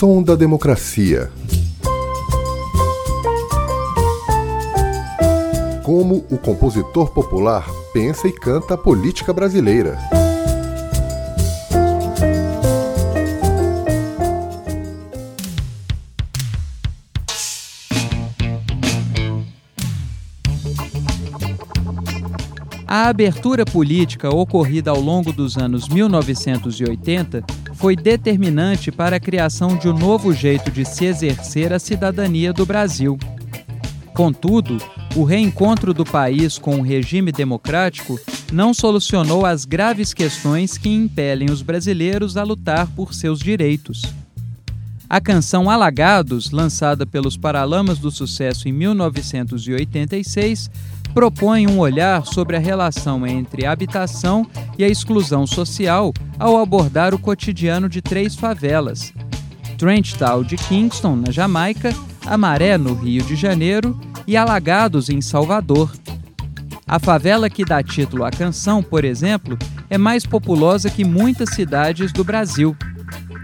som 0.00 0.22
da 0.22 0.34
democracia. 0.34 1.30
Como 5.84 6.24
o 6.30 6.38
compositor 6.38 7.10
popular 7.10 7.66
pensa 7.92 8.26
e 8.26 8.32
canta 8.32 8.72
a 8.72 8.78
política 8.78 9.30
brasileira. 9.30 9.98
A 22.88 23.08
abertura 23.08 23.66
política 23.66 24.30
ocorrida 24.30 24.90
ao 24.90 25.00
longo 25.00 25.30
dos 25.30 25.58
anos 25.58 25.90
1980 25.90 27.44
foi 27.80 27.96
determinante 27.96 28.92
para 28.92 29.16
a 29.16 29.20
criação 29.20 29.74
de 29.74 29.88
um 29.88 29.96
novo 29.96 30.34
jeito 30.34 30.70
de 30.70 30.84
se 30.84 31.06
exercer 31.06 31.72
a 31.72 31.78
cidadania 31.78 32.52
do 32.52 32.66
Brasil. 32.66 33.18
Contudo, 34.12 34.76
o 35.16 35.24
reencontro 35.24 35.94
do 35.94 36.04
país 36.04 36.58
com 36.58 36.76
o 36.78 36.82
regime 36.82 37.32
democrático 37.32 38.20
não 38.52 38.74
solucionou 38.74 39.46
as 39.46 39.64
graves 39.64 40.12
questões 40.12 40.76
que 40.76 40.90
impelem 40.90 41.50
os 41.50 41.62
brasileiros 41.62 42.36
a 42.36 42.42
lutar 42.42 42.86
por 42.88 43.14
seus 43.14 43.40
direitos. 43.40 44.02
A 45.08 45.18
canção 45.18 45.70
Alagados, 45.70 46.50
lançada 46.50 47.06
pelos 47.06 47.38
Paralamas 47.38 47.98
do 47.98 48.10
Sucesso 48.10 48.68
em 48.68 48.72
1986, 48.72 50.70
propõe 51.12 51.66
um 51.66 51.78
olhar 51.78 52.24
sobre 52.24 52.56
a 52.56 52.60
relação 52.60 53.26
entre 53.26 53.66
a 53.66 53.72
habitação 53.72 54.46
e 54.78 54.84
a 54.84 54.88
exclusão 54.88 55.46
social 55.46 56.12
ao 56.38 56.58
abordar 56.58 57.14
o 57.14 57.18
cotidiano 57.18 57.88
de 57.88 58.00
três 58.00 58.34
favelas: 58.34 59.12
Trenchtown 59.76 60.42
de 60.42 60.56
Kingston, 60.56 61.16
na 61.16 61.30
Jamaica, 61.30 61.94
Amaré, 62.26 62.78
no 62.78 62.94
Rio 62.94 63.22
de 63.24 63.34
Janeiro 63.34 63.98
e 64.26 64.36
Alagados, 64.36 65.08
em 65.08 65.20
Salvador. 65.20 65.92
A 66.86 66.98
favela 66.98 67.48
que 67.48 67.64
dá 67.64 67.82
título 67.82 68.24
à 68.24 68.30
canção, 68.30 68.82
por 68.82 69.04
exemplo, 69.04 69.56
é 69.88 69.96
mais 69.96 70.26
populosa 70.26 70.90
que 70.90 71.04
muitas 71.04 71.50
cidades 71.50 72.12
do 72.12 72.24
Brasil. 72.24 72.76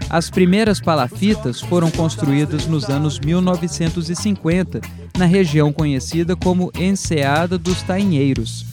As 0.09 0.29
primeiras 0.29 0.79
palafitas 0.79 1.59
foram 1.61 1.91
construídas 1.91 2.65
nos 2.65 2.89
anos 2.89 3.19
1950 3.19 4.79
na 5.17 5.25
região 5.25 5.73
conhecida 5.73 6.35
como 6.35 6.71
Enseada 6.77 7.57
dos 7.57 7.81
Tainheiros. 7.81 8.65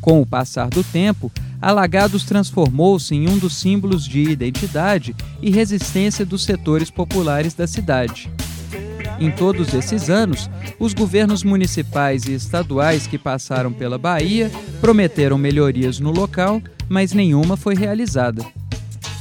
Com 0.00 0.20
o 0.20 0.26
passar 0.26 0.70
do 0.70 0.82
tempo, 0.82 1.30
Alagados 1.60 2.24
transformou-se 2.24 3.14
em 3.14 3.28
um 3.28 3.36
dos 3.36 3.56
símbolos 3.56 4.06
de 4.06 4.22
identidade 4.22 5.14
e 5.42 5.50
resistência 5.50 6.24
dos 6.24 6.42
setores 6.42 6.90
populares 6.90 7.52
da 7.52 7.66
cidade. 7.66 8.30
Em 9.20 9.30
todos 9.30 9.74
esses 9.74 10.08
anos, 10.08 10.48
os 10.78 10.94
governos 10.94 11.44
municipais 11.44 12.24
e 12.24 12.32
estaduais 12.32 13.06
que 13.06 13.18
passaram 13.18 13.70
pela 13.70 13.98
Bahia 13.98 14.50
prometeram 14.80 15.36
melhorias 15.36 16.00
no 16.00 16.10
local, 16.10 16.62
mas 16.88 17.12
nenhuma 17.12 17.58
foi 17.58 17.74
realizada. 17.74 18.42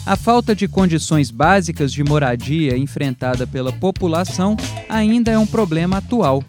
A 0.10 0.16
falta 0.16 0.56
de 0.56 0.68
condições 0.68 1.30
básicas 1.30 1.94
de 1.94 2.04
moradia 2.04 2.76
enfrentada 2.76 3.46
pela 3.46 3.72
população 3.72 4.58
ainda 4.90 5.30
é 5.30 5.38
um 5.38 5.46
problema 5.46 5.98
atual. 5.98 6.44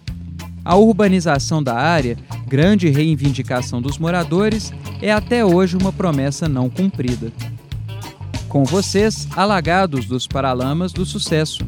A 0.65 0.77
urbanização 0.77 1.63
da 1.63 1.75
área, 1.75 2.17
grande 2.47 2.89
reivindicação 2.89 3.83
dos 3.83 3.99
moradores, 3.99 4.73
é 5.03 5.13
até 5.13 5.45
hoje 5.45 5.77
uma 5.77 5.93
promessa 5.93 6.49
não 6.49 6.71
cumprida. 6.71 7.31
Com 8.49 8.65
vocês, 8.65 9.29
Alagados 9.37 10.07
dos 10.07 10.27
Paralamas 10.27 10.91
do 10.91 11.05
Sucesso. 11.05 11.63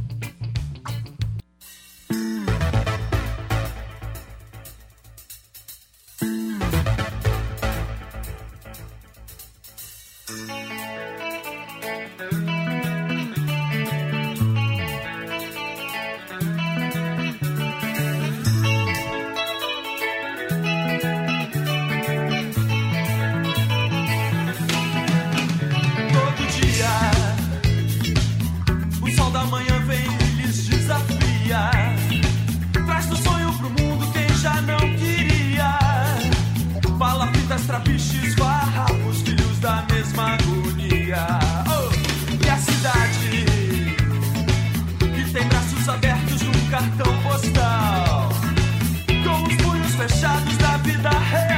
fechados 50.08 50.56
da 50.58 50.76
vida 50.78 51.10
real. 51.30 51.51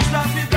Stop 0.00 0.36
it. 0.36 0.53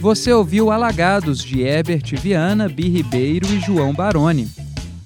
Você 0.00 0.32
ouviu 0.32 0.70
Alagados 0.70 1.42
de 1.42 1.62
Herbert 1.62 2.04
Viana, 2.22 2.68
Bi 2.68 2.88
Ribeiro 2.88 3.48
e 3.52 3.58
João 3.58 3.92
Baroni. 3.92 4.48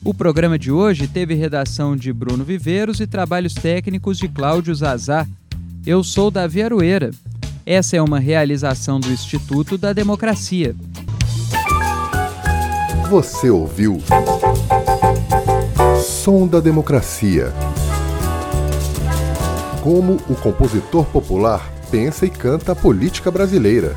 O 0.04 0.12
programa 0.12 0.58
de 0.58 0.70
hoje 0.70 1.08
teve 1.08 1.34
redação 1.34 1.96
de 1.96 2.12
Bruno 2.12 2.44
Viveiros 2.44 3.00
e 3.00 3.06
trabalhos 3.06 3.54
técnicos 3.54 4.18
de 4.18 4.28
Cláudio 4.28 4.74
Zazá. 4.74 5.26
Eu 5.86 6.04
sou 6.04 6.30
Davi 6.30 6.62
Aroeira. 6.62 7.10
Essa 7.64 7.96
é 7.96 8.02
uma 8.02 8.18
realização 8.18 9.00
do 9.00 9.10
Instituto 9.10 9.78
da 9.78 9.94
Democracia. 9.94 10.76
Você 13.08 13.48
ouviu 13.48 13.98
Som 16.04 16.46
da 16.46 16.60
Democracia. 16.60 17.50
Como 19.82 20.18
o 20.28 20.34
compositor 20.34 21.06
popular 21.06 21.72
pensa 21.90 22.26
e 22.26 22.30
canta 22.30 22.72
a 22.72 22.76
política 22.76 23.30
brasileira 23.30 23.96